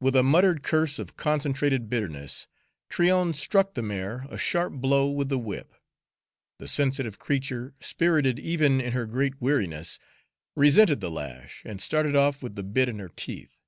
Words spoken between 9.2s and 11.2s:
weariness, resented the